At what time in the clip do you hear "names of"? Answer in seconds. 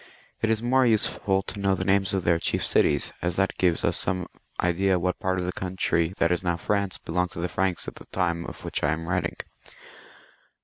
1.85-2.23